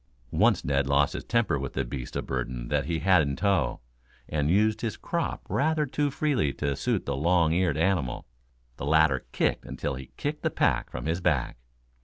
[0.31, 3.81] Once Ned lost his temper with the beast of burden that he had in tow,
[4.27, 8.25] and used his crop rather too freely to suit the long eared animal.
[8.77, 11.57] The latter kicked until he kicked the pack from his back.